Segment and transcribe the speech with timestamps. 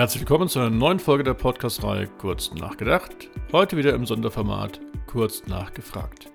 [0.00, 3.28] Herzlich willkommen zu einer neuen Folge der Podcast-Reihe Kurz nachgedacht.
[3.52, 6.30] Heute wieder im Sonderformat Kurz nachgefragt.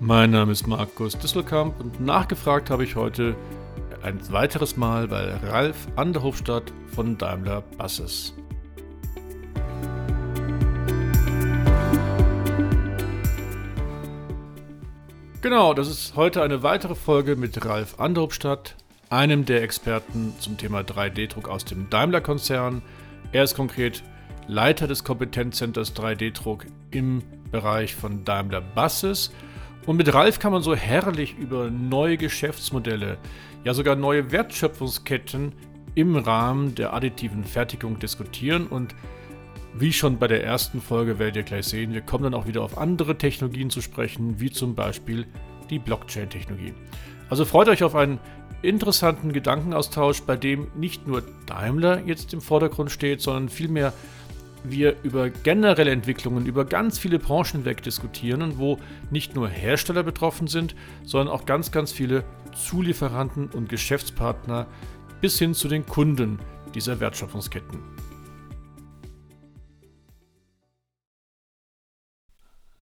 [0.00, 3.36] Mein Name ist Markus Disselkamp und nachgefragt habe ich heute
[4.02, 8.32] ein weiteres Mal bei Ralf Anderhofstadt von Daimler Buses.
[15.42, 18.76] Genau, das ist heute eine weitere Folge mit Ralf Anderhofstadt,
[19.14, 22.82] einem der Experten zum Thema 3D-Druck aus dem Daimler-Konzern.
[23.30, 24.02] Er ist konkret
[24.48, 29.32] Leiter des Kompetenzcenters 3D-Druck im Bereich von Daimler Buses.
[29.86, 33.18] Und mit Ralf kann man so herrlich über neue Geschäftsmodelle,
[33.62, 35.52] ja sogar neue Wertschöpfungsketten
[35.94, 38.66] im Rahmen der additiven Fertigung diskutieren.
[38.66, 38.96] Und
[39.74, 42.62] wie schon bei der ersten Folge werdet ihr gleich sehen, wir kommen dann auch wieder
[42.62, 45.26] auf andere Technologien zu sprechen, wie zum Beispiel
[45.70, 46.74] die Blockchain-Technologie.
[47.30, 48.18] Also freut euch auf einen
[48.64, 53.92] interessanten Gedankenaustausch, bei dem nicht nur Daimler jetzt im Vordergrund steht, sondern vielmehr
[54.64, 58.78] wir über generelle Entwicklungen, über ganz viele Branchen hinweg diskutieren und wo
[59.10, 64.66] nicht nur Hersteller betroffen sind, sondern auch ganz, ganz viele Zulieferanten und Geschäftspartner
[65.20, 66.38] bis hin zu den Kunden
[66.74, 67.78] dieser Wertschöpfungsketten.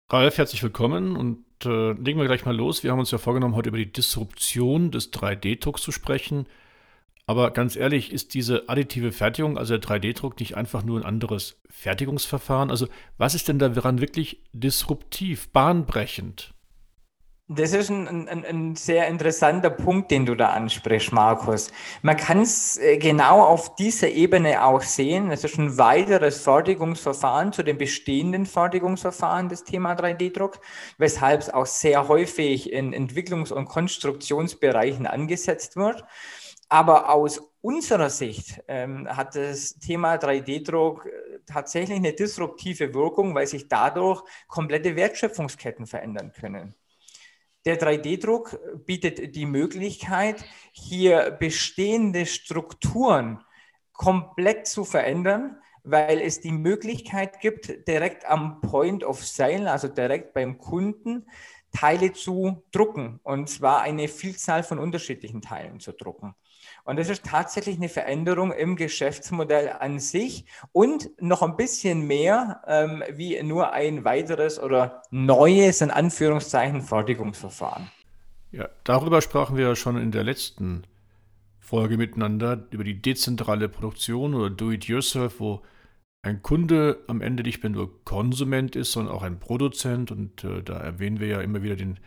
[0.09, 2.83] Ralf, herzlich willkommen und äh, legen wir gleich mal los.
[2.83, 6.45] Wir haben uns ja vorgenommen, heute über die Disruption des 3D-Drucks zu sprechen.
[7.27, 11.61] Aber ganz ehrlich, ist diese additive Fertigung, also der 3D-Druck, nicht einfach nur ein anderes
[11.69, 12.69] Fertigungsverfahren?
[12.69, 16.53] Also was ist denn daran wirklich disruptiv, bahnbrechend?
[17.53, 21.69] Das ist ein, ein, ein, sehr interessanter Punkt, den du da ansprichst, Markus.
[22.01, 25.31] Man kann es äh, genau auf dieser Ebene auch sehen.
[25.31, 30.61] Es ist ein weiteres Fertigungsverfahren zu den bestehenden Fertigungsverfahren des Thema 3D-Druck,
[30.97, 36.05] weshalb es auch sehr häufig in Entwicklungs- und Konstruktionsbereichen angesetzt wird.
[36.69, 43.45] Aber aus unserer Sicht ähm, hat das Thema 3D-Druck äh, tatsächlich eine disruptive Wirkung, weil
[43.45, 46.75] sich dadurch komplette Wertschöpfungsketten verändern können.
[47.65, 53.43] Der 3D-Druck bietet die Möglichkeit, hier bestehende Strukturen
[53.93, 60.33] komplett zu verändern, weil es die Möglichkeit gibt, direkt am Point of Sale, also direkt
[60.33, 61.27] beim Kunden,
[61.71, 63.19] Teile zu drucken.
[63.23, 66.35] Und zwar eine Vielzahl von unterschiedlichen Teilen zu drucken.
[66.83, 72.61] Und das ist tatsächlich eine Veränderung im Geschäftsmodell an sich und noch ein bisschen mehr
[72.67, 77.89] ähm, wie nur ein weiteres oder neues, in Anführungszeichen, Fertigungsverfahren.
[78.51, 80.83] Ja, darüber sprachen wir ja schon in der letzten
[81.59, 85.61] Folge miteinander, über die dezentrale Produktion oder Do-it-yourself, wo
[86.23, 90.11] ein Kunde am Ende nicht mehr nur Konsument ist, sondern auch ein Produzent.
[90.11, 91.99] Und äh, da erwähnen wir ja immer wieder den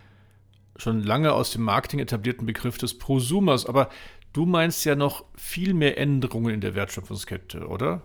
[0.77, 3.67] schon lange aus dem Marketing etablierten Begriff des Prosumers.
[3.67, 3.89] Aber
[4.35, 8.03] Du meinst ja noch viel mehr Änderungen in der Wertschöpfungskette, oder?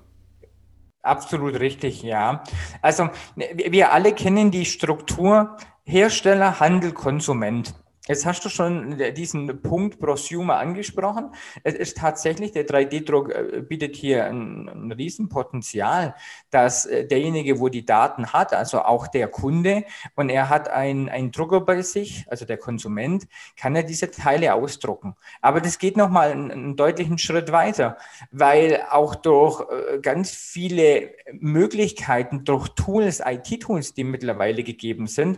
[1.02, 2.44] Absolut richtig, ja.
[2.84, 7.74] Also wir alle kennen die Struktur Hersteller, Handel, Konsument.
[8.10, 11.30] Jetzt hast du schon diesen Punkt Prosumer angesprochen.
[11.64, 16.16] Es ist tatsächlich, der 3D-Druck äh, bietet hier ein, ein Riesenpotenzial,
[16.50, 19.84] dass äh, derjenige, wo die Daten hat, also auch der Kunde,
[20.16, 25.16] und er hat einen Drucker bei sich, also der Konsument, kann er diese Teile ausdrucken.
[25.40, 27.96] Aber das geht nochmal einen, einen deutlichen Schritt weiter,
[28.32, 35.38] weil auch durch äh, ganz viele Möglichkeiten, durch Tools, IT-Tools, die mittlerweile gegeben sind,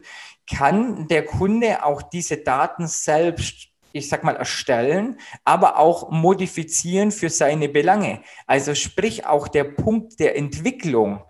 [0.51, 7.29] kann der Kunde auch diese Daten selbst ich sag mal, erstellen, aber auch modifizieren für
[7.29, 8.21] seine Belange.
[8.47, 11.23] Also sprich auch der Punkt der Entwicklung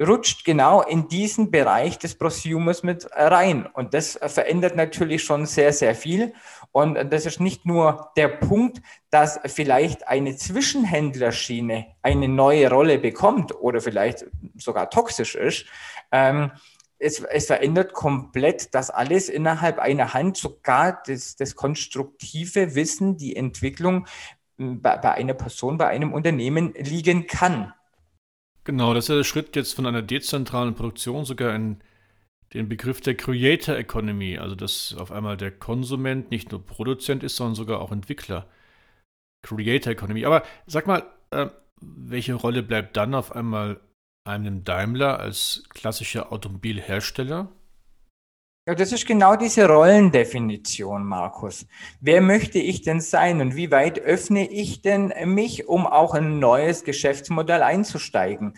[0.00, 3.66] rutscht genau in diesen Bereich des Prosumers mit rein.
[3.66, 6.34] Und das verändert natürlich schon sehr, sehr viel.
[6.70, 13.54] Und das ist nicht nur der Punkt, dass vielleicht eine Zwischenhändlerschiene eine neue Rolle bekommt
[13.58, 15.64] oder vielleicht sogar toxisch ist,
[16.12, 16.50] ähm,
[16.98, 23.36] es, es, verändert komplett das alles innerhalb einer Hand, sogar das, das konstruktive Wissen, die
[23.36, 24.06] Entwicklung
[24.58, 27.72] hm, bei, bei, einer Person, bei einem Unternehmen liegen kann.
[28.64, 31.80] Genau, das ist der Schritt jetzt von einer dezentralen Produktion sogar in
[32.54, 37.36] den Begriff der Creator Economy, also dass auf einmal der Konsument nicht nur Produzent ist,
[37.36, 38.46] sondern sogar auch Entwickler.
[39.42, 40.24] Creator Economy.
[40.24, 41.46] Aber sag mal, äh,
[41.80, 43.80] welche Rolle bleibt dann auf einmal
[44.26, 47.48] einem Daimler als klassischer Automobilhersteller?
[48.68, 51.66] Ja, das ist genau diese Rollendefinition, Markus.
[52.00, 56.40] Wer möchte ich denn sein und wie weit öffne ich denn mich, um auch ein
[56.40, 58.54] neues Geschäftsmodell einzusteigen?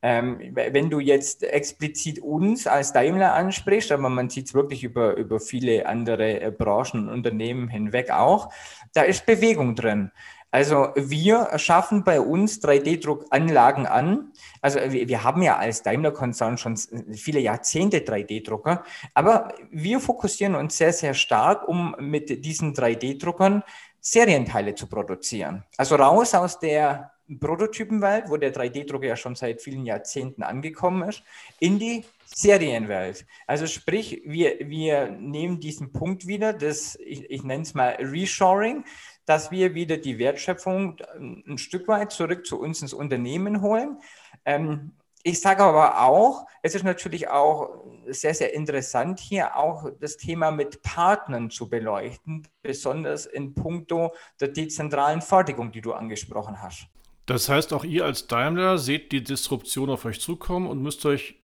[0.00, 5.14] Ähm, wenn du jetzt explizit uns als Daimler ansprichst, aber man sieht es wirklich über,
[5.16, 8.50] über viele andere äh, Branchen und Unternehmen hinweg auch,
[8.94, 10.10] da ist Bewegung drin.
[10.50, 14.32] Also wir schaffen bei uns 3D-Druckanlagen an.
[14.60, 20.76] Also wir, wir haben ja als Daimler-Konzern schon viele Jahrzehnte 3D-Drucker, aber wir fokussieren uns
[20.76, 23.62] sehr, sehr stark, um mit diesen 3D-Druckern
[24.00, 25.64] Serienteile zu produzieren.
[25.76, 31.22] Also raus aus der Prototypenwelt, wo der 3D-Drucker ja schon seit vielen Jahrzehnten angekommen ist,
[31.60, 33.24] in die Serienwelt.
[33.46, 38.84] Also sprich, wir, wir nehmen diesen Punkt wieder, das, ich, ich nenne es mal Reshoring,
[39.30, 44.00] dass wir wieder die Wertschöpfung ein Stück weit zurück zu uns ins Unternehmen holen.
[44.44, 44.90] Ähm,
[45.22, 47.68] ich sage aber auch, es ist natürlich auch
[48.08, 54.48] sehr, sehr interessant, hier auch das Thema mit Partnern zu beleuchten, besonders in puncto der
[54.48, 56.88] dezentralen Fertigung, die du angesprochen hast.
[57.26, 61.40] Das heißt, auch ihr als Daimler seht die Disruption auf euch zukommen und müsst euch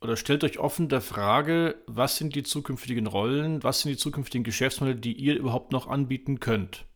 [0.00, 4.44] oder stellt euch offen der Frage, was sind die zukünftigen Rollen, was sind die zukünftigen
[4.44, 6.86] Geschäftsmodelle, die ihr überhaupt noch anbieten könnt?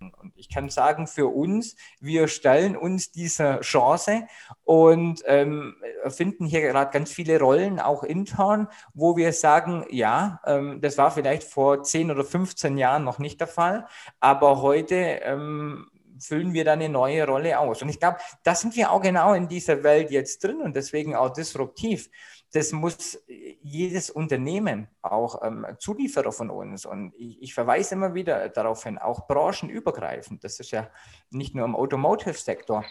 [0.00, 4.26] Und ich kann sagen, für uns, wir stellen uns diese Chance
[4.64, 5.76] und ähm,
[6.08, 11.10] finden hier gerade ganz viele Rollen, auch intern, wo wir sagen, ja, ähm, das war
[11.10, 13.86] vielleicht vor 10 oder 15 Jahren noch nicht der Fall,
[14.20, 17.82] aber heute ähm, füllen wir da eine neue Rolle aus.
[17.82, 21.14] Und ich glaube, da sind wir auch genau in dieser Welt jetzt drin und deswegen
[21.14, 22.10] auch disruptiv.
[22.52, 23.18] Das muss
[23.62, 28.98] jedes Unternehmen, auch ähm, Zulieferer von uns, und ich, ich, verweise immer wieder darauf hin,
[28.98, 30.90] auch branchenübergreifend, das ist ja
[31.30, 32.84] nicht nur im Automotive-Sektor,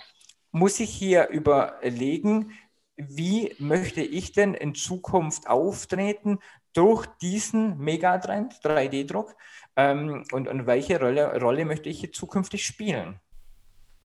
[0.52, 2.54] muss sich hier überlegen,
[2.96, 6.40] wie möchte ich denn in Zukunft auftreten
[6.74, 9.36] durch diesen Megatrend 3D-Druck
[9.76, 13.20] ähm, und, und welche Rolle, Rolle möchte ich hier zukünftig spielen?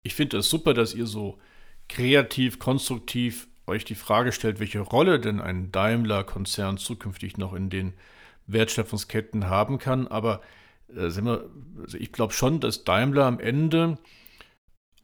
[0.02, 1.38] Ich finde es das super, dass ihr so
[1.88, 7.94] kreativ, konstruktiv euch die Frage stellt, welche Rolle denn ein Daimler-Konzern zukünftig noch in den
[8.46, 10.06] Wertschöpfungsketten haben kann.
[10.08, 10.42] Aber
[10.88, 11.48] äh, wir,
[11.80, 13.98] also ich glaube schon, dass Daimler am Ende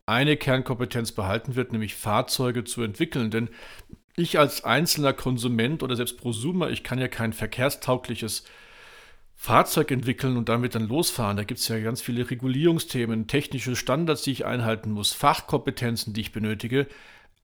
[0.07, 3.31] eine Kernkompetenz behalten wird, nämlich Fahrzeuge zu entwickeln.
[3.31, 3.49] Denn
[4.17, 8.45] ich als einzelner Konsument oder selbst Prosumer, ich kann ja kein verkehrstaugliches
[9.37, 11.37] Fahrzeug entwickeln und damit dann losfahren.
[11.37, 16.21] Da gibt es ja ganz viele Regulierungsthemen, technische Standards, die ich einhalten muss, Fachkompetenzen, die
[16.21, 16.87] ich benötige.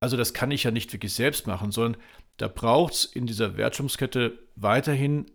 [0.01, 2.01] Also das kann ich ja nicht wirklich selbst machen, sondern
[2.37, 5.27] da braucht es in dieser Wertschöpfungskette weiterhin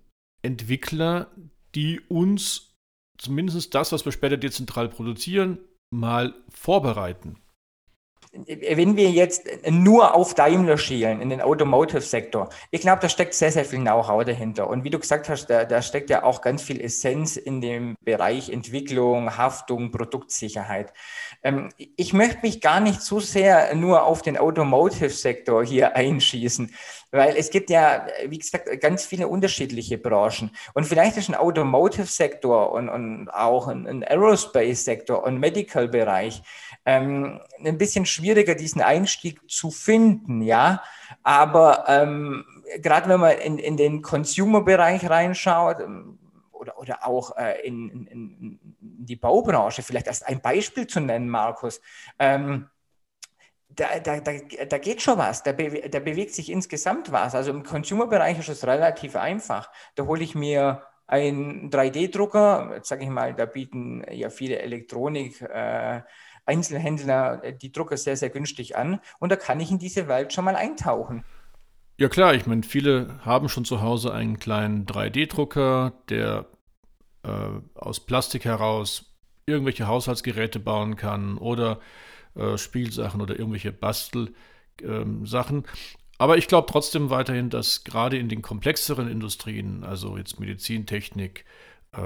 [0.44, 1.32] Entwickler,
[1.74, 2.76] die uns
[3.18, 5.60] zumindest das, was wir später dezentral produzieren,
[5.92, 7.41] mal vorbereiten
[8.34, 13.52] wenn wir jetzt nur auf Daimler schielen, in den Automotive-Sektor, ich glaube, da steckt sehr,
[13.52, 14.70] sehr viel Know-how dahinter.
[14.70, 17.96] Und wie du gesagt hast, da, da steckt ja auch ganz viel Essenz in dem
[18.02, 20.94] Bereich Entwicklung, Haftung, Produktsicherheit.
[21.44, 26.74] Ähm, ich möchte mich gar nicht so sehr nur auf den Automotive-Sektor hier einschießen,
[27.12, 30.52] weil es gibt ja, wie gesagt, ganz viele unterschiedliche Branchen.
[30.74, 36.42] Und vielleicht ist ein Automotive-Sektor und, und auch ein, ein Aerospace-Sektor und Medical-Bereich
[36.86, 40.82] ähm, ein bisschen schwieriger, diesen Einstieg zu finden, ja.
[41.24, 42.46] Aber ähm,
[42.80, 46.18] gerade wenn man in, in den Consumer-Bereich reinschaut, ähm,
[46.62, 51.28] oder, oder auch äh, in, in, in, die Baubranche, vielleicht als ein Beispiel zu nennen,
[51.28, 51.82] Markus,
[52.20, 52.68] ähm,
[53.82, 54.32] da, da, da,
[54.70, 57.34] da geht schon was, da, be, da bewegt sich insgesamt was.
[57.36, 59.70] Also im Consumer-Bereich ist es relativ einfach.
[59.96, 65.42] Da hole ich mir einen 3D-Drucker, jetzt sage ich mal, da bieten ja viele Elektronik.
[65.42, 66.02] Äh,
[66.46, 70.34] Einzelhändler äh, die Drucker sehr, sehr günstig an und da kann ich in diese Welt
[70.34, 71.24] schon mal eintauchen.
[71.98, 76.48] Ja klar, ich meine, viele haben schon zu Hause einen kleinen 3D-Drucker, der
[77.24, 77.30] äh,
[77.76, 79.14] aus Plastik heraus
[79.46, 81.80] irgendwelche Haushaltsgeräte bauen kann oder
[82.36, 84.36] äh, Spielsachen oder irgendwelche Bastelsachen.
[84.84, 85.64] Ähm,
[86.18, 91.46] Aber ich glaube trotzdem weiterhin, dass gerade in den komplexeren Industrien, also jetzt Medizintechnik,
[91.94, 92.00] äh,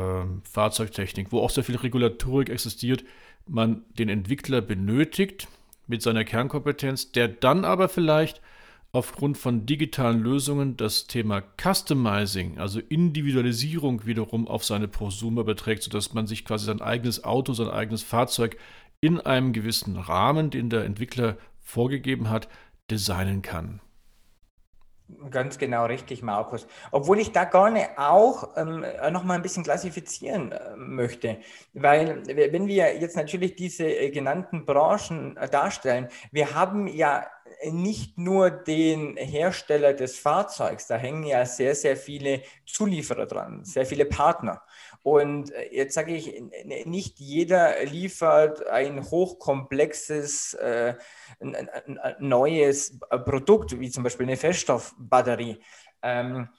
[0.43, 3.03] Fahrzeugtechnik, wo auch sehr viel Regulatorik existiert,
[3.47, 5.47] man den Entwickler benötigt
[5.87, 8.41] mit seiner Kernkompetenz, der dann aber vielleicht
[8.91, 16.13] aufgrund von digitalen Lösungen das Thema Customizing, also Individualisierung wiederum auf seine Prosumer beträgt, sodass
[16.13, 18.57] man sich quasi sein eigenes Auto, sein eigenes Fahrzeug
[19.05, 22.47] in einem gewissen Rahmen, den der Entwickler vorgegeben hat,
[22.89, 23.81] designen kann.
[25.29, 26.65] Ganz genau richtig, Markus.
[26.89, 31.37] Obwohl ich da gerne auch ähm, noch mal ein bisschen klassifizieren äh, möchte,
[31.73, 37.27] weil wenn wir jetzt natürlich diese äh, genannten Branchen äh, darstellen, wir haben ja
[37.71, 43.85] nicht nur den Hersteller des Fahrzeugs, da hängen ja sehr, sehr viele Zulieferer dran, sehr
[43.85, 44.61] viele Partner.
[45.03, 46.41] Und äh, jetzt sage ich,
[46.85, 50.95] nicht jeder liefert ein hochkomplexes, äh,
[52.19, 55.59] neues Produkt, wie zum Beispiel eine Feststoffbatterie.
[56.01, 56.49] Ähm,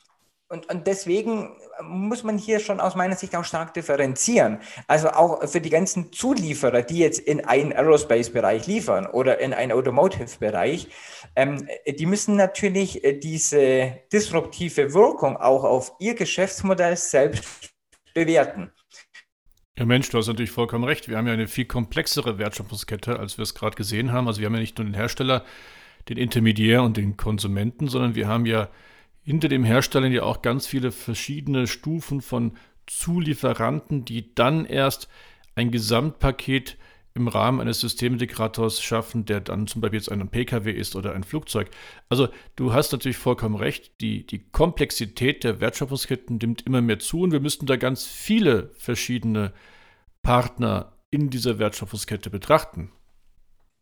[0.49, 4.61] und, und deswegen muss man hier schon aus meiner Sicht auch stark differenzieren.
[4.87, 9.73] Also auch für die ganzen Zulieferer, die jetzt in einen Aerospace-Bereich liefern oder in einen
[9.73, 10.89] Automotive-Bereich,
[11.35, 17.75] ähm, die müssen natürlich äh, diese disruptive Wirkung auch auf ihr Geschäftsmodell selbst
[18.15, 18.71] bewerten.
[19.77, 21.09] Ja, Mensch, du hast natürlich vollkommen recht.
[21.09, 24.27] Wir haben ja eine viel komplexere Wertschöpfungskette, als wir es gerade gesehen haben.
[24.29, 25.45] Also wir haben ja nicht nur den Hersteller,
[26.09, 28.71] den Intermediär und den Konsumenten, sondern wir haben ja
[29.27, 32.53] hinter dem Hersteller ja auch ganz viele verschiedene Stufen von
[32.87, 35.09] Zulieferanten, die dann erst
[35.57, 36.79] ein Gesamtpaket
[37.15, 41.25] im Rahmen eines Systemintegrators schaffen, der dann zum Beispiel jetzt ein Pkw ist oder ein
[41.25, 41.71] Flugzeug.
[42.09, 47.23] Also du hast natürlich vollkommen recht, die, die Komplexität der Wertschöpfungsketten nimmt immer mehr zu
[47.23, 49.53] und wir müssten da ganz viele verschiedene
[50.23, 52.93] Partner in dieser Wertschöpfungskette betrachten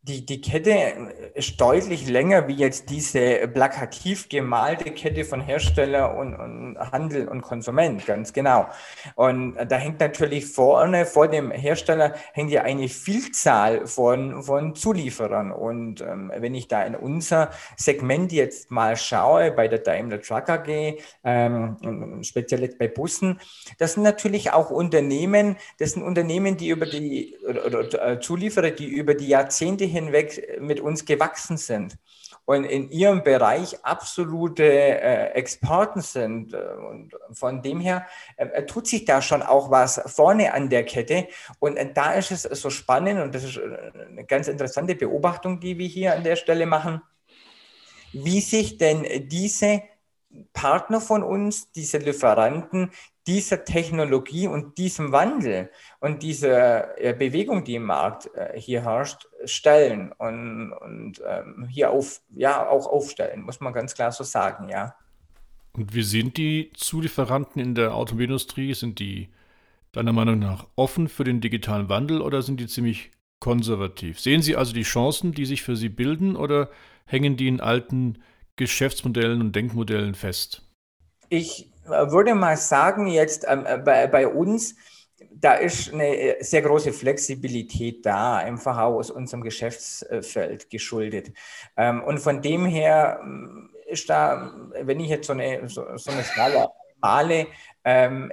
[0.06, 6.34] die, die Kette ist deutlich länger wie jetzt diese plakativ gemalte Kette von Hersteller und,
[6.34, 8.66] und Handel und Konsument, ganz genau.
[9.14, 15.50] Und da hängt natürlich vorne, vor dem Hersteller, hängt ja eine Vielzahl von, von Zulieferern.
[15.50, 20.50] Und ähm, wenn ich da in unser Segment jetzt mal schaue, bei der Daimler Truck
[20.50, 23.40] AG, ähm, speziell jetzt bei Bussen,
[23.78, 28.70] das sind natürlich auch Unternehmen, das sind Unternehmen, die über die, oder, oder äh, Zulieferer,
[28.70, 31.96] die über die Jahrzehnte hinweg mit uns gewachsen sind
[32.44, 36.52] und in ihrem Bereich absolute äh, Experten sind.
[36.52, 40.84] Äh, und von dem her äh, tut sich da schon auch was vorne an der
[40.84, 41.28] Kette.
[41.58, 45.60] Und äh, da ist es so spannend und das ist äh, eine ganz interessante Beobachtung,
[45.60, 47.00] die wir hier an der Stelle machen,
[48.12, 49.82] wie sich denn diese
[50.52, 52.90] Partner von uns, diese Lieferanten,
[53.26, 59.28] dieser Technologie und diesem Wandel und dieser äh, Bewegung, die im Markt äh, hier herrscht,
[59.44, 64.68] stellen und, und ähm, hier auf, ja, auch aufstellen, muss man ganz klar so sagen,
[64.68, 64.94] ja.
[65.72, 68.74] Und wie sind die Zulieferanten in der Automobilindustrie?
[68.74, 69.30] Sind die
[69.92, 74.20] deiner Meinung nach offen für den digitalen Wandel oder sind die ziemlich konservativ?
[74.20, 76.70] Sehen Sie also die Chancen, die sich für Sie bilden oder
[77.06, 78.18] hängen die in alten
[78.56, 80.62] Geschäftsmodellen und Denkmodellen fest?
[81.28, 84.74] Ich würde mal sagen, jetzt ähm, äh, bei, bei uns,
[85.32, 91.32] da ist eine sehr große Flexibilität da, einfach auch aus unserem Geschäftsfeld geschuldet.
[91.76, 96.10] Ähm, und von dem her ähm, ist da, wenn ich jetzt so eine, so, so
[96.10, 97.48] eine Skala male,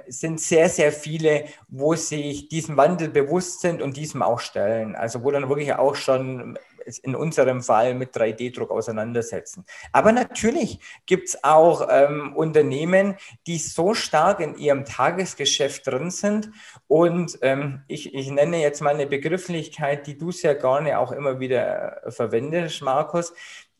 [0.06, 4.96] sind sehr, sehr viele, wo sich diesem Wandel bewusst sind und diesem auch stellen.
[4.96, 6.58] Also wo dann wirklich auch schon
[7.02, 9.64] in unserem Fall mit 3D-Druck auseinandersetzen.
[9.92, 16.50] Aber natürlich gibt es auch ähm, Unternehmen, die so stark in ihrem Tagesgeschäft drin sind.
[16.88, 21.40] Und ähm, ich, ich nenne jetzt mal eine Begrifflichkeit, die du sehr gerne auch immer
[21.40, 23.32] wieder verwendest, Markus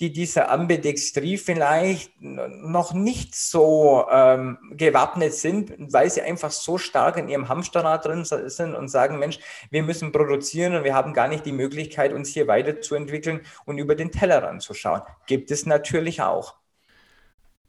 [0.02, 7.18] die dieser Ambidextrie vielleicht noch nicht so ähm, gewappnet sind, weil sie einfach so stark
[7.18, 9.38] in ihrem Hamsterrad drin sind und sagen, Mensch,
[9.71, 13.94] wir müssen produzieren und wir haben gar nicht die Möglichkeit, uns hier weiterzuentwickeln und über
[13.94, 15.02] den Tellerrand zu schauen.
[15.28, 16.56] Gibt es natürlich auch.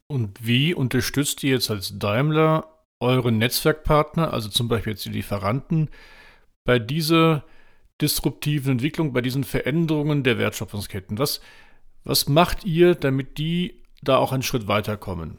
[0.08, 2.68] Und wie unterstützt ihr jetzt als Daimler
[3.00, 5.92] eure Netzwerkpartner, also zum Beispiel jetzt die Lieferanten,
[6.66, 7.46] bei dieser
[8.02, 11.20] disruptiven Entwicklung, bei diesen Veränderungen der Wertschöpfungsketten?
[11.20, 11.40] Was,
[12.04, 15.38] was macht ihr, damit die da auch einen Schritt weiterkommen?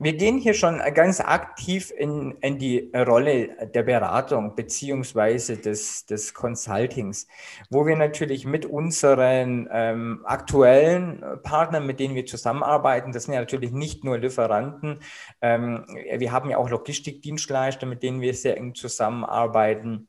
[0.00, 6.34] Wir gehen hier schon ganz aktiv in, in die Rolle der Beratung beziehungsweise des, des
[6.34, 7.28] Consultings,
[7.70, 13.40] wo wir natürlich mit unseren ähm, aktuellen Partnern, mit denen wir zusammenarbeiten, das sind ja
[13.40, 14.98] natürlich nicht nur Lieferanten,
[15.40, 15.84] ähm,
[16.18, 20.08] wir haben ja auch Logistikdienstleister, mit denen wir sehr eng zusammenarbeiten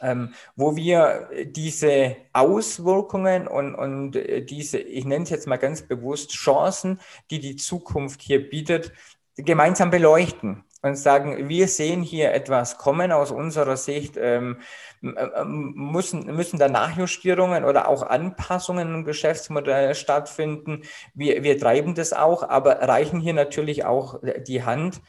[0.00, 5.82] ähm, wo wir diese Auswirkungen und, und äh, diese, ich nenne es jetzt mal ganz
[5.82, 8.92] bewusst, Chancen, die die Zukunft hier bietet,
[9.36, 14.58] gemeinsam beleuchten und sagen, wir sehen hier etwas kommen aus unserer Sicht, ähm,
[15.00, 20.82] müssen, müssen da Nachjustierungen oder auch Anpassungen im Geschäftsmodell stattfinden.
[21.14, 25.00] Wir, wir treiben das auch, aber reichen hier natürlich auch die Hand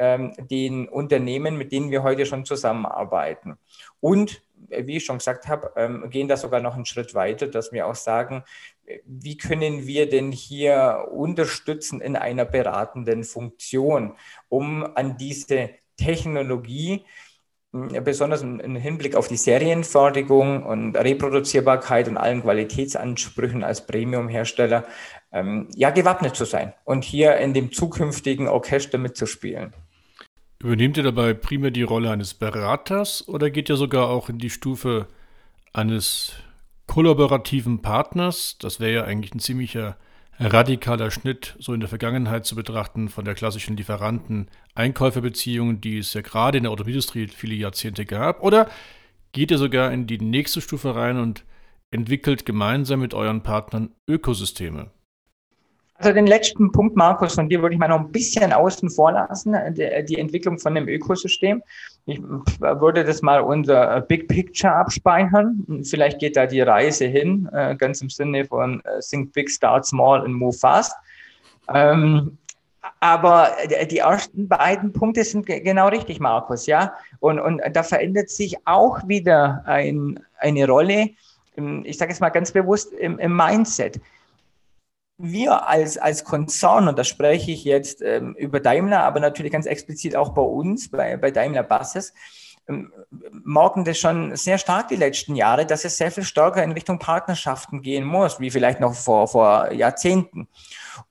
[0.00, 3.58] den Unternehmen, mit denen wir heute schon zusammenarbeiten.
[4.00, 7.72] Und wie ich schon gesagt habe, ähm, gehen da sogar noch einen Schritt weiter, dass
[7.72, 8.44] wir auch sagen,
[9.04, 14.16] wie können wir denn hier unterstützen in einer beratenden Funktion,
[14.48, 17.04] um an diese Technologie,
[17.72, 24.84] besonders im Hinblick auf die Serienfertigung und Reproduzierbarkeit und allen Qualitätsansprüchen als Premium-Hersteller,
[25.32, 29.72] ähm, ja, gewappnet zu sein und hier in dem zukünftigen Orchester mitzuspielen.
[30.62, 34.50] Übernehmt ihr dabei primär die Rolle eines Beraters oder geht ihr sogar auch in die
[34.50, 35.08] Stufe
[35.72, 36.34] eines
[36.86, 38.58] kollaborativen Partners?
[38.58, 39.96] Das wäre ja eigentlich ein ziemlicher
[40.38, 46.20] radikaler Schnitt, so in der Vergangenheit zu betrachten, von der klassischen Lieferanten-Einkäuferbeziehung, die es ja
[46.20, 48.42] gerade in der Automobilindustrie viele Jahrzehnte gab?
[48.42, 48.68] Oder
[49.32, 51.46] geht ihr sogar in die nächste Stufe rein und
[51.90, 54.90] entwickelt gemeinsam mit euren Partnern Ökosysteme?
[56.00, 59.12] Also den letzten Punkt, Markus, von dir würde ich mal noch ein bisschen außen vor
[59.12, 61.62] lassen, die, die Entwicklung von dem Ökosystem.
[62.06, 65.62] Ich würde das mal unser Big Picture abspeichern.
[65.84, 69.84] Vielleicht geht da die Reise hin, äh, ganz im Sinne von äh, Think Big, Start
[69.84, 70.96] Small and Move Fast.
[71.68, 72.38] Ähm,
[73.00, 73.50] aber
[73.90, 76.94] die ersten beiden Punkte sind genau richtig, Markus, ja.
[77.18, 81.10] Und, und da verändert sich auch wieder ein, eine Rolle,
[81.84, 84.00] ich sage es mal ganz bewusst, im, im Mindset
[85.22, 89.66] wir als, als Konzern, und da spreche ich jetzt ähm, über Daimler, aber natürlich ganz
[89.66, 92.12] explizit auch bei uns, bei, bei Daimler Buses,
[92.68, 92.92] ähm,
[93.44, 96.98] merken das schon sehr stark die letzten Jahre, dass es sehr viel stärker in Richtung
[96.98, 100.48] Partnerschaften gehen muss, wie vielleicht noch vor, vor Jahrzehnten.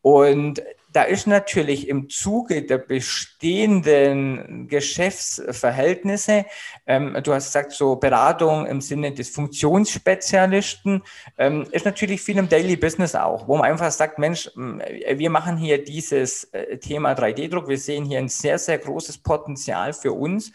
[0.02, 6.46] Und da ist natürlich im Zuge der bestehenden Geschäftsverhältnisse,
[6.88, 11.04] ähm, du hast gesagt, so Beratung im Sinne des Funktionsspezialisten,
[11.38, 15.58] ähm, ist natürlich viel im Daily Business auch, wo man einfach sagt, Mensch, wir machen
[15.58, 20.52] hier dieses äh, Thema 3D-Druck, wir sehen hier ein sehr, sehr großes Potenzial für uns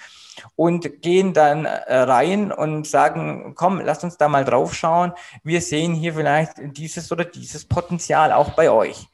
[0.57, 5.13] und gehen dann äh, rein und sagen, komm, lass uns da mal drauf schauen.
[5.45, 9.09] Wir sehen hier vielleicht dieses oder dieses Potenzial auch bei euch.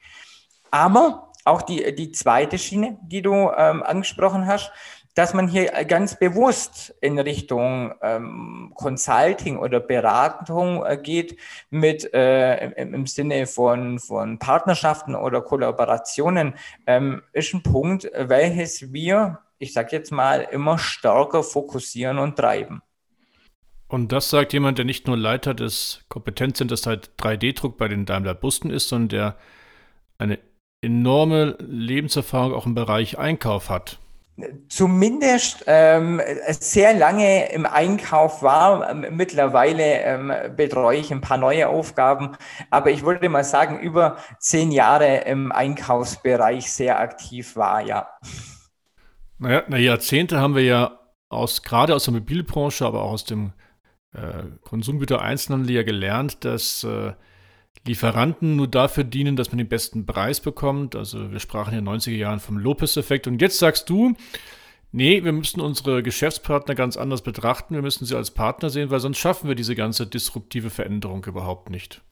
[0.71, 4.71] Aber auch die, die zweite Schiene, die du ähm, angesprochen hast,
[5.13, 11.37] dass man hier ganz bewusst in Richtung ähm, Consulting oder Beratung äh, geht
[11.69, 16.55] mit äh, im, im, Sinne von, von Partnerschaften oder Kollaborationen,
[16.87, 22.81] ähm, ist ein Punkt, welches wir, ich sage jetzt mal, immer stärker fokussieren und treiben.
[23.89, 28.69] Und das sagt jemand, der nicht nur Leiter des Kompetenzcenters 3D-Druck bei den Daimler Busten
[28.69, 29.35] ist, sondern der
[30.17, 30.39] eine
[30.81, 33.99] enorme Lebenserfahrung auch im Bereich Einkauf hat.
[34.69, 38.93] Zumindest ähm, sehr lange im Einkauf war.
[38.93, 42.37] Mittlerweile ähm, betreue ich ein paar neue Aufgaben,
[42.71, 48.07] aber ich würde mal sagen, über zehn Jahre im Einkaufsbereich sehr aktiv war, ja.
[49.37, 53.53] Naja, na Jahrzehnte haben wir ja aus, gerade aus der Mobilbranche, aber auch aus dem
[54.13, 57.13] äh, Konsumgüter-Einzelhandel ja gelernt, dass äh,
[57.85, 60.95] Lieferanten nur dafür dienen, dass man den besten Preis bekommt.
[60.95, 63.27] Also wir sprachen in den 90er Jahren vom Lopez-Effekt.
[63.27, 64.13] Und jetzt sagst du,
[64.91, 67.73] nee, wir müssen unsere Geschäftspartner ganz anders betrachten.
[67.73, 71.71] Wir müssen sie als Partner sehen, weil sonst schaffen wir diese ganze disruptive Veränderung überhaupt
[71.71, 72.03] nicht.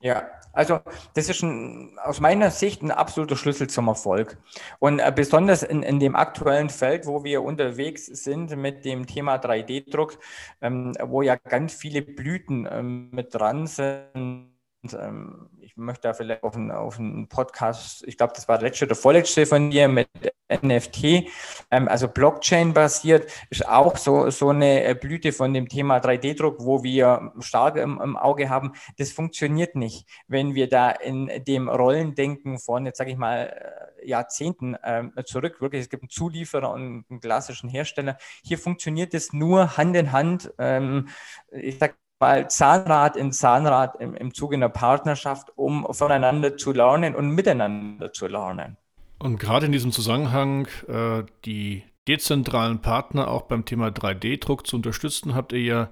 [0.00, 0.80] Ja, also
[1.14, 4.38] das ist ein, aus meiner Sicht ein absoluter Schlüssel zum Erfolg.
[4.78, 9.36] Und äh, besonders in, in dem aktuellen Feld, wo wir unterwegs sind mit dem Thema
[9.36, 10.18] 3D-Druck,
[10.60, 14.57] ähm, wo ja ganz viele Blüten ähm, mit dran sind
[14.92, 18.84] ähm, ich möchte da vielleicht auf einen, auf einen Podcast, ich glaube, das war letzte
[18.84, 20.08] oder vorletzte von dir mit
[20.50, 21.28] NFT,
[21.70, 26.82] ähm, also Blockchain-basiert, ist auch so, so eine äh, Blüte von dem Thema 3D-Druck, wo
[26.82, 28.72] wir stark im, im, Auge haben.
[28.98, 34.06] Das funktioniert nicht, wenn wir da in dem Rollendenken von, jetzt sage ich mal, äh,
[34.06, 38.16] Jahrzehnten ähm, zurück, wirklich, es gibt einen Zulieferer und einen klassischen Hersteller.
[38.44, 40.52] Hier funktioniert es nur Hand in Hand.
[40.58, 41.08] Ähm,
[41.50, 47.14] ich sage mal Zahnrad in Zahnrad im, im Zuge einer Partnerschaft, um voneinander zu lernen
[47.14, 48.76] und miteinander zu lernen.
[49.18, 55.34] Und gerade in diesem Zusammenhang äh, die dezentralen Partner auch beim Thema 3D-Druck zu unterstützen,
[55.34, 55.90] habt ihr ja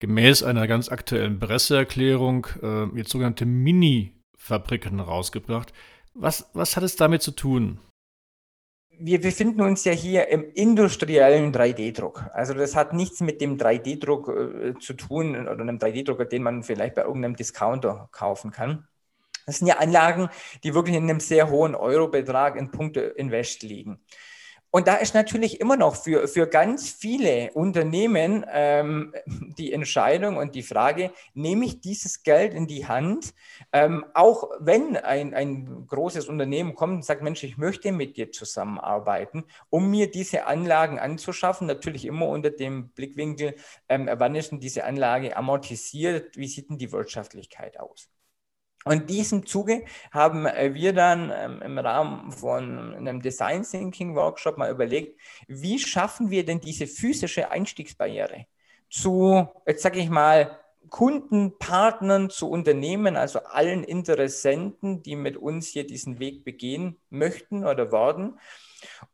[0.00, 5.72] gemäß einer ganz aktuellen Presseerklärung äh, jetzt sogenannte Mini-Fabriken rausgebracht.
[6.14, 7.80] Was, was hat es damit zu tun?
[8.98, 12.26] Wir befinden uns ja hier im industriellen 3D-Druck.
[12.32, 16.62] Also das hat nichts mit dem 3D-Druck äh, zu tun oder einem 3D-Drucker, den man
[16.62, 18.86] vielleicht bei irgendeinem Discounter kaufen kann.
[19.46, 20.28] Das sind ja Anlagen,
[20.62, 24.00] die wirklich in einem sehr hohen Eurobetrag in Punkte Invest liegen.
[24.74, 29.14] Und da ist natürlich immer noch für, für ganz viele Unternehmen ähm,
[29.56, 33.34] die Entscheidung und die Frage, nehme ich dieses Geld in die Hand,
[33.72, 38.32] ähm, auch wenn ein, ein großes Unternehmen kommt und sagt, Mensch, ich möchte mit dir
[38.32, 43.54] zusammenarbeiten, um mir diese Anlagen anzuschaffen, natürlich immer unter dem Blickwinkel,
[43.88, 48.08] ähm, wann ist denn diese Anlage amortisiert, wie sieht denn die Wirtschaftlichkeit aus?
[48.84, 54.14] Und in diesem Zuge haben äh, wir dann ähm, im Rahmen von einem Design Thinking
[54.14, 55.18] Workshop mal überlegt,
[55.48, 58.46] wie schaffen wir denn diese physische Einstiegsbarriere
[58.90, 60.58] zu, jetzt sage ich mal,
[60.90, 67.64] Kunden, Partnern, zu Unternehmen, also allen Interessenten, die mit uns hier diesen Weg begehen möchten
[67.64, 68.38] oder werden.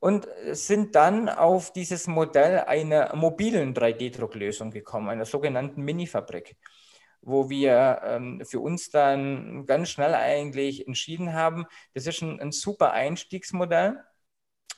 [0.00, 6.56] Und sind dann auf dieses Modell einer mobilen 3D-Drucklösung gekommen, einer sogenannten Mini-Fabrik.
[7.22, 12.52] Wo wir ähm, für uns dann ganz schnell eigentlich entschieden haben, das ist ein, ein
[12.52, 14.02] super Einstiegsmodell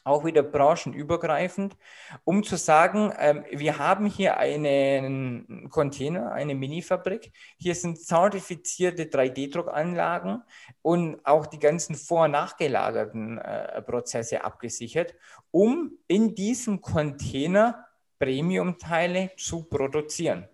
[0.05, 1.77] auch wieder branchenübergreifend,
[2.25, 7.33] um zu sagen, ähm, wir haben hier einen Container, eine Minifabrik.
[7.57, 10.43] Hier sind zertifizierte 3D-Druckanlagen
[10.83, 15.15] und auch die ganzen vor- und nachgelagerten äh, Prozesse abgesichert,
[15.51, 17.87] um in diesem Container
[18.19, 20.49] Premium-Teile zu produzieren.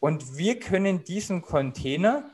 [0.00, 2.30] Und wir können diesen Container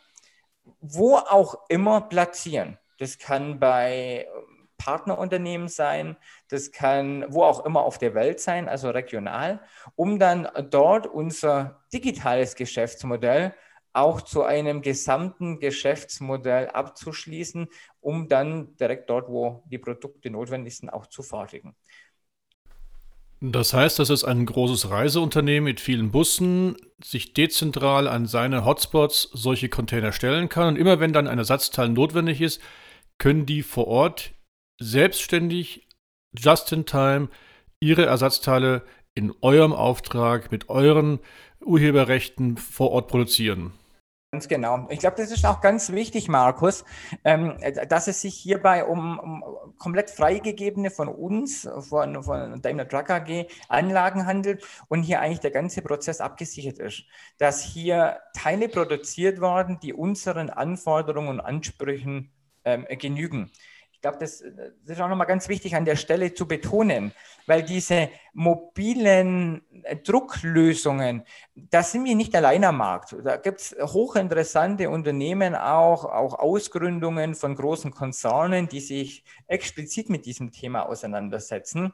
[0.81, 2.79] wo auch immer platzieren.
[2.98, 4.26] Das kann bei
[4.79, 6.16] Partnerunternehmen sein,
[6.48, 9.61] das kann wo auch immer auf der Welt sein, also regional,
[9.94, 13.55] um dann dort unser digitales Geschäftsmodell
[13.92, 17.68] auch zu einem gesamten Geschäftsmodell abzuschließen,
[18.00, 21.74] um dann direkt dort, wo die Produkte notwendig sind, auch zu fertigen.
[23.40, 29.29] Das heißt, dass es ein großes Reiseunternehmen mit vielen Bussen sich dezentral an seine Hotspots
[29.33, 32.62] solche Container stellen kann und immer wenn dann ein Ersatzteil notwendig ist,
[33.18, 34.33] können die vor Ort
[34.81, 35.87] selbstständig,
[36.38, 37.29] just in time,
[37.79, 38.83] ihre Ersatzteile
[39.14, 41.18] in eurem Auftrag mit euren
[41.61, 43.72] Urheberrechten vor Ort produzieren.
[44.33, 44.87] Ganz genau.
[44.91, 46.85] Ich glaube, das ist auch ganz wichtig, Markus,
[47.25, 47.57] ähm,
[47.89, 49.45] dass es sich hierbei um, um
[49.79, 55.53] komplett freigegebene von uns, von, von Daimler Truck AG, Anlagen handelt und hier eigentlich der
[55.53, 57.05] ganze Prozess abgesichert ist.
[57.39, 62.33] Dass hier Teile produziert werden, die unseren Anforderungen und Ansprüchen
[62.65, 63.53] ähm, genügen.
[64.07, 64.38] Glaube, das,
[64.85, 67.11] das, ist auch nochmal ganz wichtig an der Stelle zu betonen,
[67.47, 71.25] weil diese mobilen äh, Drucklösungen,
[71.57, 73.16] da sind wir nicht allein am Markt.
[73.25, 80.25] Da gibt es hochinteressante Unternehmen auch, auch Ausgründungen von großen Konzernen, die sich explizit mit
[80.25, 81.92] diesem Thema auseinandersetzen.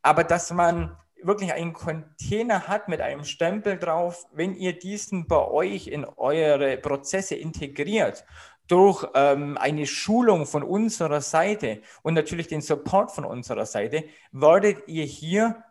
[0.00, 5.46] Aber dass man wirklich einen Container hat mit einem Stempel drauf, wenn ihr diesen bei
[5.46, 8.24] euch in eure Prozesse integriert
[8.68, 14.88] durch ähm, eine Schulung von unserer Seite und natürlich den Support von unserer Seite, werdet
[14.88, 15.62] ihr hier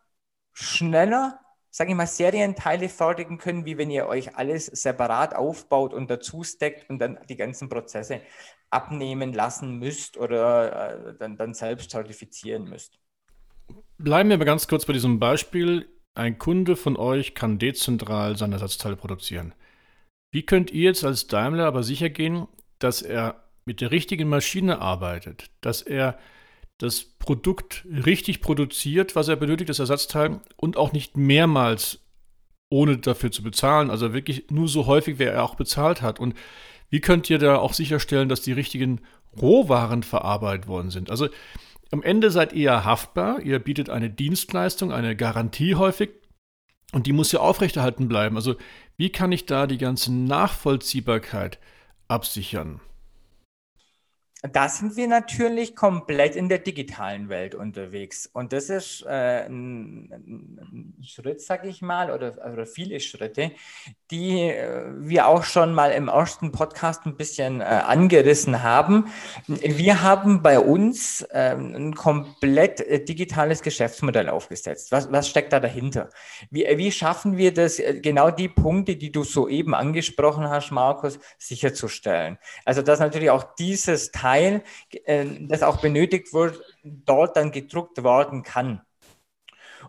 [0.51, 1.39] schneller,
[1.71, 6.43] sage ich mal, Serienteile fertigen können, wie wenn ihr euch alles separat aufbaut und dazu
[6.43, 8.21] steckt und dann die ganzen Prozesse
[8.69, 12.99] abnehmen lassen müsst oder äh, dann, dann selbst zertifizieren müsst.
[13.97, 15.89] Bleiben wir mal ganz kurz bei diesem Beispiel.
[16.15, 19.55] Ein Kunde von euch kann dezentral seine Ersatzteile produzieren.
[20.31, 22.47] Wie könnt ihr jetzt als Daimler aber sicher gehen,
[22.79, 26.17] dass er mit der richtigen Maschine arbeitet, dass er
[26.77, 31.99] das Produkt richtig produziert, was er benötigt, das Ersatzteil, und auch nicht mehrmals
[32.69, 36.19] ohne dafür zu bezahlen, also wirklich nur so häufig, wie er auch bezahlt hat.
[36.19, 36.33] Und
[36.89, 39.01] wie könnt ihr da auch sicherstellen, dass die richtigen
[39.39, 41.11] Rohwaren verarbeitet worden sind?
[41.11, 41.29] Also
[41.91, 46.09] am Ende seid ihr haftbar, ihr bietet eine Dienstleistung, eine Garantie häufig
[46.91, 48.35] und die muss ja aufrechterhalten bleiben.
[48.35, 48.55] Also
[48.97, 51.59] wie kann ich da die ganze Nachvollziehbarkeit
[52.13, 52.79] absichern?
[54.51, 58.29] Da sind wir natürlich komplett in der digitalen Welt unterwegs.
[58.33, 63.51] Und das ist äh, ein, ein, Schritt, sag ich mal, oder, oder viele Schritte,
[64.11, 69.05] die äh, wir auch schon mal im ersten Podcast ein bisschen äh, angerissen haben.
[69.47, 74.91] Wir haben bei uns äh, ein komplett äh, digitales Geschäftsmodell aufgesetzt.
[74.91, 76.09] Was, was steckt da dahinter?
[76.51, 81.17] Wie, wie schaffen wir das, äh, genau die Punkte, die du soeben angesprochen hast, Markus,
[81.37, 82.37] sicherzustellen?
[82.65, 84.63] Also, dass natürlich auch dieses Teil Teil,
[85.05, 88.81] äh, das auch benötigt wird, dort dann gedruckt werden kann.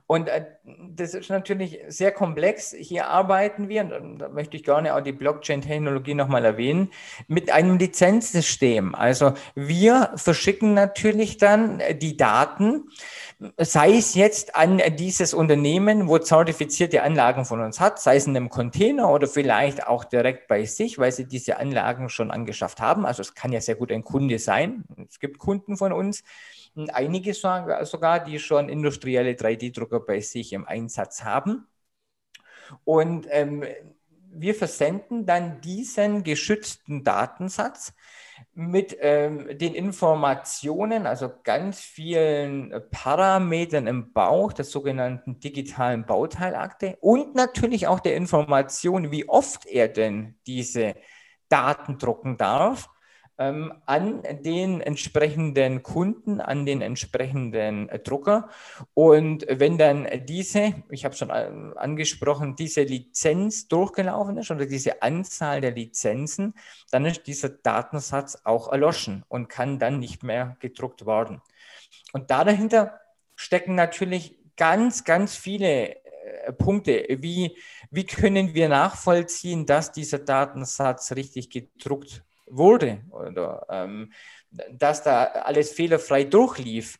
[0.07, 2.75] Und äh, das ist natürlich sehr komplex.
[2.79, 6.91] Hier arbeiten wir, und da möchte ich gerne auch die Blockchain-Technologie nochmal erwähnen,
[7.29, 8.95] mit einem Lizenzsystem.
[8.95, 12.89] Also wir verschicken natürlich dann die Daten,
[13.59, 18.37] sei es jetzt an dieses Unternehmen, wo zertifizierte Anlagen von uns hat, sei es in
[18.37, 23.05] einem Container oder vielleicht auch direkt bei sich, weil sie diese Anlagen schon angeschafft haben.
[23.05, 24.85] Also es kann ja sehr gut ein Kunde sein.
[25.09, 26.23] Es gibt Kunden von uns,
[26.93, 31.67] einige sogar, die schon industrielle 3D-Drucker bei sich im Einsatz haben.
[32.85, 33.65] Und ähm,
[34.35, 37.95] wir versenden dann diesen geschützten Datensatz
[38.53, 47.35] mit ähm, den Informationen, also ganz vielen Parametern im Bauch der sogenannten digitalen Bauteilakte und
[47.35, 50.95] natürlich auch der Information, wie oft er denn diese
[51.49, 52.91] Daten drucken darf
[53.39, 58.49] ähm, an den entsprechenden Kunden, an den entsprechenden äh, Drucker.
[58.95, 65.03] Und wenn dann diese, ich habe schon äh, angesprochen, diese Lizenz durchgelaufen ist oder diese
[65.03, 66.55] Anzahl der Lizenzen,
[66.91, 71.41] dann ist dieser Datensatz auch erloschen und kann dann nicht mehr gedruckt werden.
[72.13, 73.01] Und da dahinter
[73.35, 77.57] stecken natürlich ganz, ganz viele äh, Punkte, wie
[77.91, 84.13] wie können wir nachvollziehen, dass dieser Datensatz richtig gedruckt wurde oder ähm,
[84.71, 86.99] dass da alles fehlerfrei durchlief.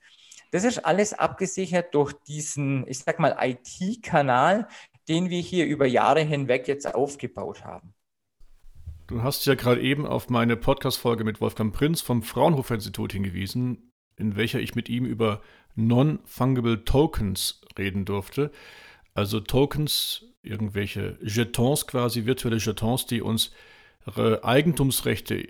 [0.51, 4.69] Das ist alles abgesichert durch diesen, ich sag mal, IT-Kanal,
[5.09, 7.95] den wir hier über Jahre hinweg jetzt aufgebaut haben.
[9.07, 13.93] Du hast ja gerade eben auf meine Podcast-Folge mit Wolfgang Prinz vom Fraunhofer Institut hingewiesen,
[14.17, 15.43] in welcher ich mit ihm über
[15.75, 18.51] Non-Fungible Tokens reden durfte.
[19.13, 23.53] Also Tokens, irgendwelche Jetons quasi, virtuelle Jetons, die uns
[24.07, 25.49] Eigentumsrechte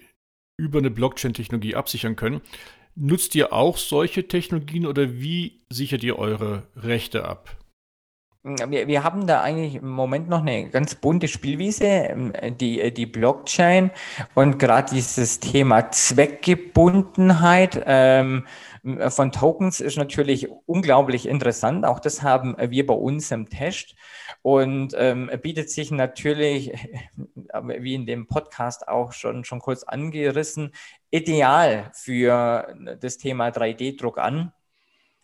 [0.56, 2.40] über eine Blockchain-Technologie absichern können.
[2.96, 7.56] Nutzt ihr auch solche Technologien oder wie sichert ihr eure Rechte ab?
[8.44, 13.06] Wir, wir haben da eigentlich im Moment noch eine ganz bunte Spielwiese, ähm, die, die
[13.06, 13.90] Blockchain
[14.34, 17.82] und gerade dieses Thema Zweckgebundenheit.
[17.86, 18.44] Ähm,
[19.08, 21.86] von Tokens ist natürlich unglaublich interessant.
[21.86, 23.94] Auch das haben wir bei uns im Test
[24.42, 26.72] und ähm, bietet sich natürlich,
[27.62, 30.72] wie in dem Podcast auch schon, schon kurz angerissen,
[31.10, 34.52] ideal für das Thema 3D-Druck an.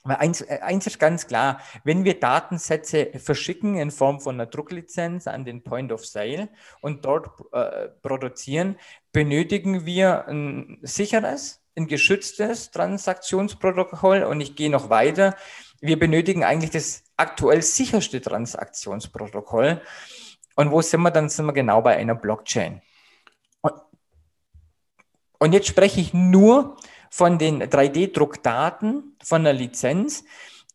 [0.04, 5.26] Eins, äh, eins ist ganz klar, wenn wir Datensätze verschicken in Form von einer Drucklizenz
[5.26, 6.48] an den Point of Sale
[6.80, 8.76] und dort äh, produzieren,
[9.12, 15.36] benötigen wir ein sicheres, ein geschütztes Transaktionsprotokoll und ich gehe noch weiter.
[15.80, 19.80] Wir benötigen eigentlich das aktuell sicherste Transaktionsprotokoll.
[20.56, 21.10] Und wo sind wir?
[21.10, 22.82] Dann sind wir genau bei einer Blockchain.
[25.38, 26.76] Und jetzt spreche ich nur
[27.10, 30.24] von den 3D-Druckdaten von der Lizenz.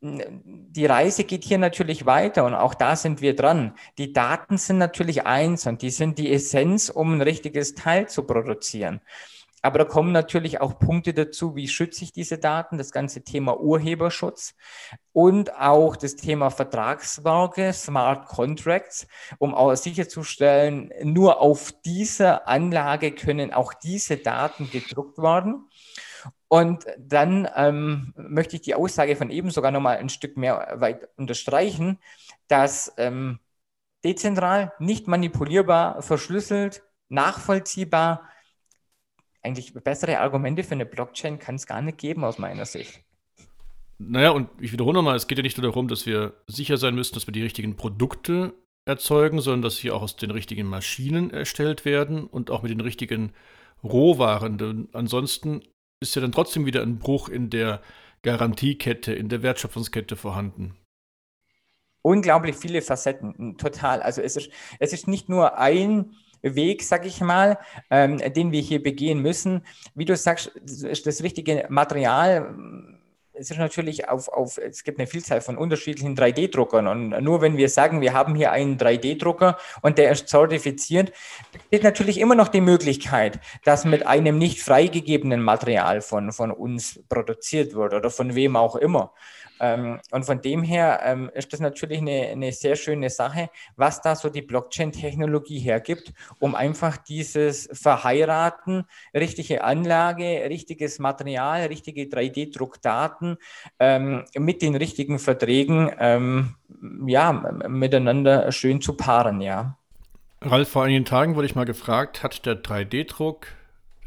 [0.01, 3.75] Die Reise geht hier natürlich weiter und auch da sind wir dran.
[3.97, 8.23] Die Daten sind natürlich eins und die sind die Essenz, um ein richtiges Teil zu
[8.23, 9.01] produzieren.
[9.65, 13.59] Aber da kommen natürlich auch Punkte dazu, wie schütze ich diese Daten, das ganze Thema
[13.59, 14.53] Urheberschutz
[15.11, 19.07] und auch das Thema Vertragswerke, Smart Contracts,
[19.39, 25.67] um auch sicherzustellen, nur auf dieser Anlage können auch diese Daten gedruckt werden.
[26.47, 31.09] Und dann ähm, möchte ich die Aussage von eben sogar nochmal ein Stück mehr weit
[31.17, 31.97] unterstreichen,
[32.47, 33.39] dass ähm,
[34.03, 38.29] dezentral, nicht manipulierbar, verschlüsselt, nachvollziehbar,
[39.45, 43.01] eigentlich bessere Argumente für eine Blockchain kann es gar nicht geben aus meiner Sicht.
[43.97, 46.95] Naja, und ich wiederhole nochmal, es geht ja nicht nur darum, dass wir sicher sein
[46.95, 48.53] müssen, dass wir die richtigen Produkte
[48.85, 52.81] erzeugen, sondern dass sie auch aus den richtigen Maschinen erstellt werden und auch mit den
[52.81, 53.33] richtigen
[53.83, 54.57] Rohwaren.
[54.57, 55.61] Denn ansonsten
[56.01, 57.81] ist ja dann trotzdem wieder ein Bruch in der
[58.21, 60.75] Garantiekette, in der Wertschöpfungskette vorhanden.
[62.01, 64.01] Unglaublich viele Facetten, total.
[64.01, 66.15] Also es ist, es ist nicht nur ein
[66.53, 67.57] Weg, sag ich mal,
[67.89, 69.63] ähm, den wir hier begehen müssen.
[69.95, 72.55] Wie du sagst, das richtige Material
[73.37, 77.57] es ist natürlich auf, auf, es gibt eine Vielzahl von unterschiedlichen 3D-Druckern und nur wenn
[77.57, 81.11] wir sagen, wir haben hier einen 3D-Drucker und der ist zertifiziert,
[81.51, 86.99] besteht natürlich immer noch die Möglichkeit, dass mit einem nicht freigegebenen Material von, von uns
[87.09, 89.13] produziert wird oder von wem auch immer.
[89.59, 94.01] Ähm, und von dem her ähm, ist das natürlich eine, eine sehr schöne Sache, was
[94.01, 103.37] da so die Blockchain-Technologie hergibt, um einfach dieses Verheiraten, richtige Anlage, richtiges Material, richtige 3D-Druckdaten
[103.79, 106.55] ähm, mit den richtigen Verträgen ähm,
[107.05, 107.31] ja,
[107.67, 109.77] miteinander schön zu paaren, ja.
[110.41, 113.47] Ralf, vor einigen Tagen wurde ich mal gefragt, hat der 3D-Druck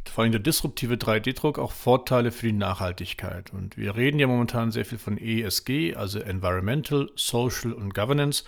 [0.09, 3.53] vor allem der disruptive 3D-Druck auch Vorteile für die Nachhaltigkeit.
[3.53, 8.45] Und wir reden ja momentan sehr viel von ESG, also Environmental, Social und Governance.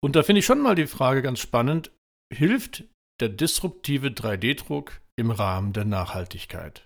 [0.00, 1.90] Und da finde ich schon mal die Frage ganz spannend,
[2.32, 2.84] hilft
[3.20, 6.84] der disruptive 3D-Druck im Rahmen der Nachhaltigkeit?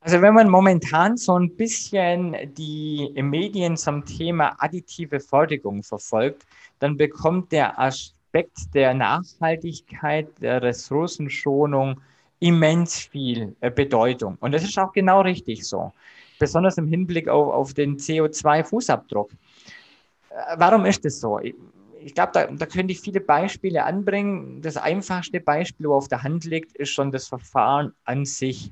[0.00, 6.46] Also wenn man momentan so ein bisschen die Medien zum Thema additive Fertigung verfolgt,
[6.78, 7.78] dann bekommt der
[8.36, 12.02] Aspekt der Nachhaltigkeit, der Ressourcenschonung
[12.38, 14.36] immens viel äh, Bedeutung.
[14.40, 15.92] Und das ist auch genau richtig so,
[16.38, 19.30] besonders im Hinblick auf, auf den CO2-Fußabdruck.
[19.30, 21.38] Äh, warum ist das so?
[21.38, 24.60] Ich, glaube, da, da könnte ich viele Beispiele anbringen.
[24.60, 28.70] Das einfachste Beispiel, wo auf der Hand liegt, ist schon das Verfahren an sich.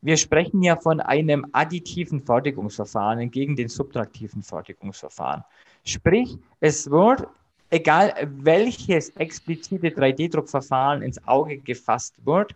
[0.00, 5.44] Wir sprechen ja von einem additiven Fertigungsverfahren gegen den subtraktiven Fertigungsverfahren.
[5.84, 7.28] Sprich, es wird
[7.70, 12.54] egal welches explizite 3D-Druckverfahren ins Auge gefasst wird,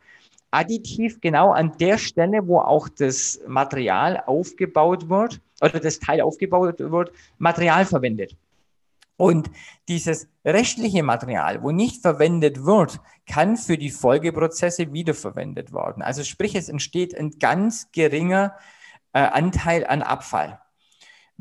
[0.51, 6.79] additiv genau an der Stelle, wo auch das Material aufgebaut wird oder das Teil aufgebaut
[6.79, 8.37] wird, Material verwendet.
[9.17, 9.51] Und
[9.87, 16.03] dieses rechtliche Material, wo nicht verwendet wird, kann für die Folgeprozesse wiederverwendet werden.
[16.03, 18.57] Also sprich, es entsteht ein ganz geringer
[19.13, 20.59] äh, Anteil an Abfall.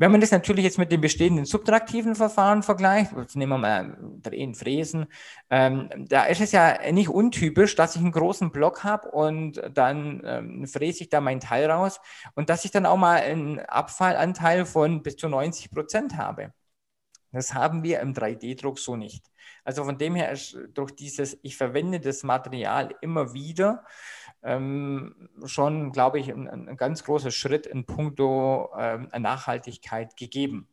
[0.00, 3.98] Wenn man das natürlich jetzt mit den bestehenden subtraktiven Verfahren vergleicht, jetzt nehmen wir mal
[4.22, 5.08] Drehen, Fräsen,
[5.50, 10.22] ähm, da ist es ja nicht untypisch, dass ich einen großen Block habe und dann
[10.24, 12.00] ähm, fräse ich da mein Teil raus
[12.34, 16.54] und dass ich dann auch mal einen Abfallanteil von bis zu 90 Prozent habe.
[17.30, 19.26] Das haben wir im 3D-Druck so nicht.
[19.64, 23.84] Also von dem her ist durch dieses, ich verwende das Material immer wieder,
[24.42, 30.68] ähm, schon, glaube ich, ein, ein, ganz großer Schritt in puncto ähm, Nachhaltigkeit gegeben.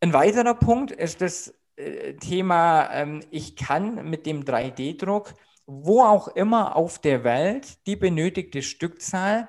[0.00, 5.34] Ein weiterer Punkt ist das äh, Thema, ähm, ich kann mit dem 3D-Druck
[5.70, 9.48] wo auch immer auf der Welt die benötigte Stückzahl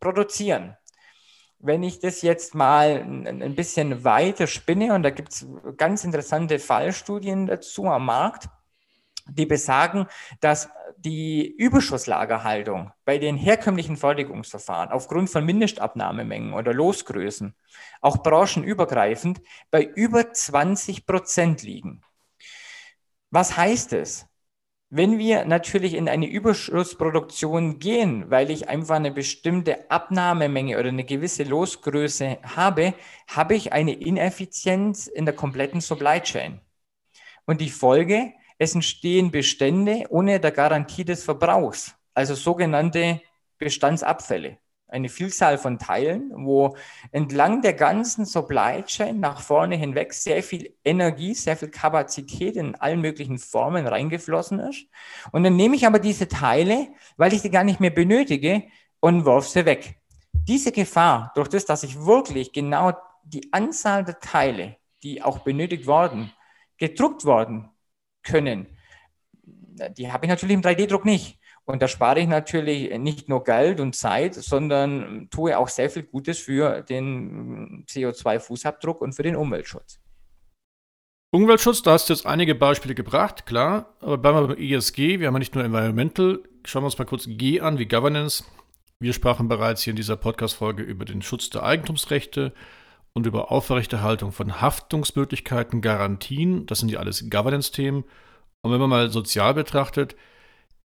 [0.00, 0.76] produzieren.
[1.60, 6.58] Wenn ich das jetzt mal ein bisschen weiter spinne, und da gibt es ganz interessante
[6.58, 8.48] Fallstudien dazu am Markt,
[9.28, 10.08] die besagen,
[10.40, 10.68] dass
[11.04, 17.54] die Überschusslagerhaltung bei den herkömmlichen Fertigungsverfahren aufgrund von Mindestabnahmemengen oder Losgrößen
[18.00, 22.02] auch branchenübergreifend bei über 20 Prozent liegen.
[23.30, 24.26] Was heißt es?
[24.94, 31.04] Wenn wir natürlich in eine Überschussproduktion gehen, weil ich einfach eine bestimmte Abnahmemenge oder eine
[31.04, 32.92] gewisse Losgröße habe,
[33.26, 36.60] habe ich eine Ineffizienz in der kompletten Supply Chain.
[37.46, 43.20] Und die Folge, es entstehen Bestände ohne der Garantie des Verbrauchs, also sogenannte
[43.58, 44.58] Bestandsabfälle
[44.92, 46.76] eine Vielzahl von Teilen, wo
[47.12, 52.74] entlang der ganzen Supply Chain nach vorne hinweg sehr viel Energie, sehr viel Kapazität in
[52.74, 54.86] allen möglichen Formen reingeflossen ist.
[55.32, 58.64] Und dann nehme ich aber diese Teile, weil ich die gar nicht mehr benötige,
[59.00, 59.96] und wirf sie weg.
[60.32, 62.92] Diese Gefahr, durch das, dass ich wirklich genau
[63.24, 66.30] die Anzahl der Teile, die auch benötigt worden,
[66.78, 67.71] gedruckt worden
[68.22, 68.66] können,
[69.96, 71.38] die habe ich natürlich im 3D-Druck nicht.
[71.64, 76.02] Und da spare ich natürlich nicht nur Geld und Zeit, sondern tue auch sehr viel
[76.02, 80.00] Gutes für den CO2-Fußabdruck und für den Umweltschutz.
[81.30, 83.96] Umweltschutz, da hast du jetzt einige Beispiele gebracht, klar.
[84.00, 85.20] Aber bleiben wir beim ESG.
[85.20, 86.40] Wir haben ja nicht nur Environmental.
[86.64, 88.44] Schauen wir uns mal kurz G an, wie Governance.
[88.98, 92.52] Wir sprachen bereits hier in dieser Podcast-Folge über den Schutz der Eigentumsrechte
[93.14, 96.66] und über Aufrechterhaltung von Haftungsmöglichkeiten, Garantien.
[96.66, 98.04] Das sind ja alles Governance-Themen.
[98.62, 100.16] Und wenn man mal sozial betrachtet,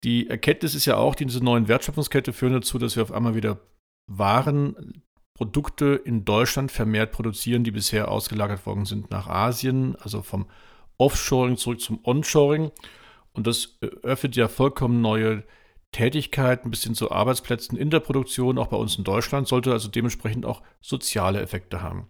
[0.04, 3.34] die Erkenntnis ist ja auch, die diese neuen Wertschöpfungskette führen dazu, dass wir auf einmal
[3.34, 3.60] wieder
[4.06, 5.02] Waren,
[5.34, 10.46] Produkte in Deutschland vermehrt produzieren, die bisher ausgelagert worden sind nach Asien, also vom
[10.96, 12.70] Offshoring zurück zum Onshoring.
[13.32, 15.42] Und das öffnet ja vollkommen neue
[15.94, 19.88] Tätigkeiten bis hin zu Arbeitsplätzen in der Produktion, auch bei uns in Deutschland, sollte also
[19.88, 22.08] dementsprechend auch soziale Effekte haben.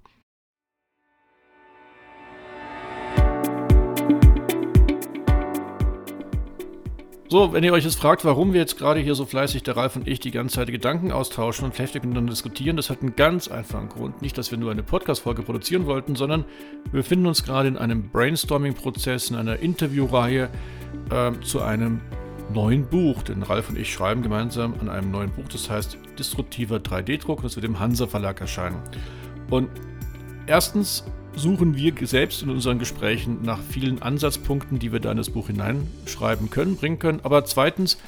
[7.29, 9.97] So, wenn ihr euch jetzt fragt, warum wir jetzt gerade hier so fleißig, der Ralf
[9.97, 13.49] und ich, die ganze Zeit Gedanken austauschen und fleißig miteinander diskutieren, das hat einen ganz
[13.49, 14.23] einfachen Grund.
[14.23, 16.45] Nicht, dass wir nur eine Podcast-Folge produzieren wollten, sondern
[16.85, 20.49] wir befinden uns gerade in einem Brainstorming-Prozess, in einer Interviewreihe
[21.11, 22.01] äh, zu einem
[22.53, 23.23] neuen Buch.
[23.23, 27.57] Denn Ralf und ich schreiben gemeinsam an einem neuen Buch, das heißt Disruptiver 3D-Druck, das
[27.57, 28.81] wird im Hansa Verlag erscheinen.
[29.51, 29.69] Und
[30.47, 31.05] erstens
[31.37, 35.49] suchen wir selbst in unseren Gesprächen nach vielen Ansatzpunkten, die wir da in das Buch
[35.49, 37.21] hineinschreiben können, bringen können.
[37.23, 37.99] Aber zweitens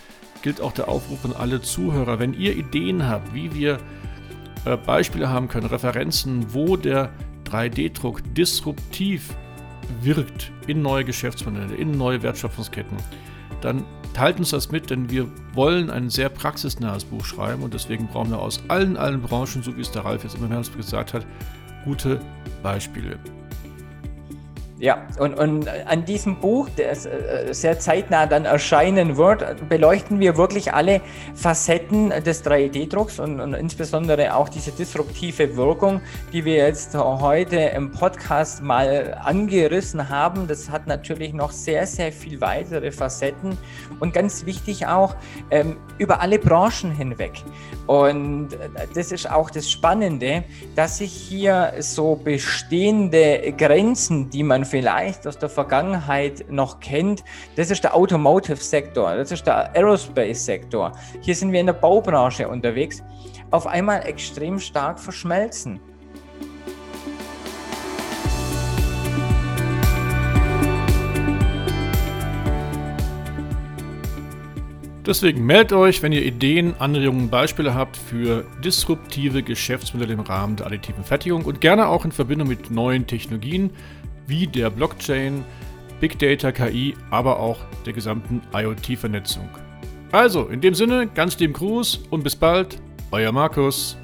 [0.42, 3.78] gilt auch der Aufruf an alle Zuhörer, wenn ihr Ideen habt, wie wir
[4.64, 7.10] äh, Beispiele haben können, Referenzen, wo der
[7.50, 9.34] 3D-Druck disruptiv
[10.02, 12.96] wirkt in neue Geschäftsmodelle, in neue Wertschöpfungsketten,
[13.60, 13.84] dann
[14.16, 18.30] teilt uns das mit, denn wir wollen ein sehr praxisnahes Buch schreiben und deswegen brauchen
[18.30, 21.26] wir aus allen, allen Branchen, so wie es der Ralf jetzt immer mehr gesagt hat,
[21.84, 22.18] gute
[22.62, 23.18] Beispiele.
[24.78, 30.36] Ja, und, und an diesem Buch, das äh, sehr zeitnah dann erscheinen wird, beleuchten wir
[30.36, 31.00] wirklich alle
[31.34, 36.02] Facetten des 3D-Drucks und, und, insbesondere auch diese disruptive Wirkung,
[36.34, 40.46] die wir jetzt heute im Podcast mal angerissen haben.
[40.46, 43.56] Das hat natürlich noch sehr, sehr viel weitere Facetten
[44.00, 45.14] und ganz wichtig auch
[45.50, 47.32] ähm, über alle Branchen hinweg.
[47.86, 48.48] Und
[48.94, 55.38] das ist auch das Spannende, dass sich hier so bestehende Grenzen, die man vielleicht aus
[55.38, 57.24] der Vergangenheit noch kennt,
[57.56, 60.92] das ist der Automotive-Sektor, das ist der Aerospace-Sektor.
[61.20, 63.02] Hier sind wir in der Baubranche unterwegs,
[63.50, 65.80] auf einmal extrem stark verschmelzen.
[75.06, 80.66] Deswegen meldet euch, wenn ihr Ideen, Anregungen, Beispiele habt für disruptive Geschäftsmodelle im Rahmen der
[80.66, 83.70] additiven Fertigung und gerne auch in Verbindung mit neuen Technologien
[84.26, 85.44] wie der Blockchain,
[86.00, 89.48] Big Data, KI, aber auch der gesamten IoT-Vernetzung.
[90.12, 93.96] Also, in dem Sinne, ganz lieben Gruß und bis bald, euer Markus.